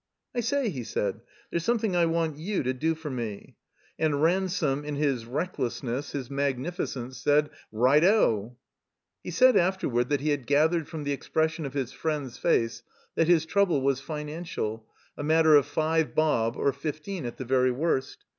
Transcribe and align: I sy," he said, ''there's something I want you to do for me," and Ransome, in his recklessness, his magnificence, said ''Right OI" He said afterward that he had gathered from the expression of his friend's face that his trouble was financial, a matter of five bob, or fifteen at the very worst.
I 0.33 0.39
sy," 0.39 0.69
he 0.69 0.83
said, 0.83 1.21
''there's 1.51 1.63
something 1.63 1.95
I 1.95 2.07
want 2.07 2.35
you 2.35 2.63
to 2.63 2.73
do 2.73 2.95
for 2.95 3.11
me," 3.11 3.57
and 3.99 4.17
Ransome, 4.19 4.83
in 4.83 4.95
his 4.95 5.25
recklessness, 5.27 6.13
his 6.13 6.27
magnificence, 6.27 7.15
said 7.21 7.51
''Right 7.71 8.01
OI" 8.03 8.55
He 9.23 9.29
said 9.29 9.55
afterward 9.55 10.09
that 10.09 10.21
he 10.25 10.29
had 10.31 10.47
gathered 10.47 10.87
from 10.87 11.03
the 11.03 11.13
expression 11.13 11.67
of 11.67 11.75
his 11.75 11.91
friend's 11.91 12.39
face 12.39 12.81
that 13.13 13.27
his 13.27 13.45
trouble 13.45 13.81
was 13.83 14.01
financial, 14.01 14.87
a 15.17 15.23
matter 15.23 15.53
of 15.53 15.67
five 15.67 16.15
bob, 16.15 16.55
or 16.57 16.73
fifteen 16.73 17.23
at 17.27 17.37
the 17.37 17.45
very 17.45 17.69
worst. 17.69 18.25